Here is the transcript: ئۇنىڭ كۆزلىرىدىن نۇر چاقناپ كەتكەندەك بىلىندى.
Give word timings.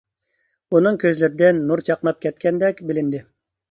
ئۇنىڭ 0.77 0.97
كۆزلىرىدىن 1.05 1.63
نۇر 1.69 1.87
چاقناپ 1.93 2.27
كەتكەندەك 2.29 2.87
بىلىندى. 2.91 3.27